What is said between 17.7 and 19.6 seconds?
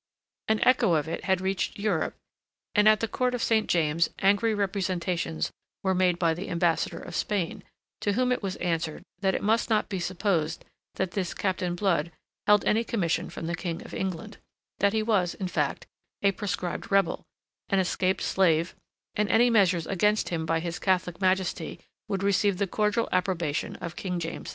escaped slave, and that any